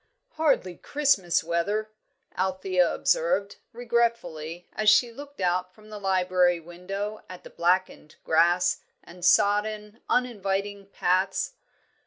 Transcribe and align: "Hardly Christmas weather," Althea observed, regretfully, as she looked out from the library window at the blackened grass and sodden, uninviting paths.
"Hardly 0.31 0.77
Christmas 0.77 1.43
weather," 1.43 1.91
Althea 2.35 2.91
observed, 2.91 3.57
regretfully, 3.71 4.67
as 4.73 4.89
she 4.89 5.11
looked 5.11 5.39
out 5.39 5.75
from 5.75 5.89
the 5.91 5.99
library 5.99 6.59
window 6.59 7.21
at 7.29 7.43
the 7.43 7.51
blackened 7.51 8.15
grass 8.23 8.79
and 9.03 9.23
sodden, 9.23 9.99
uninviting 10.09 10.87
paths. 10.87 11.53